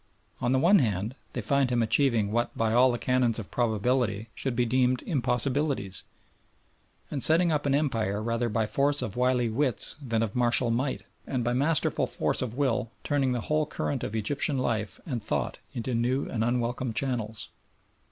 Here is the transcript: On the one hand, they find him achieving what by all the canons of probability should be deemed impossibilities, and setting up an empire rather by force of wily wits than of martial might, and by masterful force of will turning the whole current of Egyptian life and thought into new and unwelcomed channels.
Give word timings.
On 0.39 0.51
the 0.51 0.57
one 0.57 0.79
hand, 0.79 1.13
they 1.33 1.41
find 1.43 1.69
him 1.69 1.83
achieving 1.83 2.31
what 2.31 2.57
by 2.57 2.73
all 2.73 2.91
the 2.91 2.97
canons 2.97 3.37
of 3.37 3.51
probability 3.51 4.29
should 4.33 4.55
be 4.55 4.65
deemed 4.65 5.03
impossibilities, 5.03 6.05
and 7.11 7.21
setting 7.21 7.51
up 7.51 7.67
an 7.67 7.75
empire 7.75 8.19
rather 8.23 8.49
by 8.49 8.65
force 8.65 9.03
of 9.03 9.15
wily 9.15 9.47
wits 9.47 9.95
than 10.01 10.23
of 10.23 10.35
martial 10.35 10.71
might, 10.71 11.03
and 11.27 11.43
by 11.43 11.53
masterful 11.53 12.07
force 12.07 12.41
of 12.41 12.55
will 12.55 12.89
turning 13.03 13.31
the 13.33 13.41
whole 13.41 13.67
current 13.67 14.03
of 14.03 14.15
Egyptian 14.15 14.57
life 14.57 14.99
and 15.05 15.23
thought 15.23 15.59
into 15.73 15.93
new 15.93 16.25
and 16.27 16.43
unwelcomed 16.43 16.95
channels. 16.95 17.49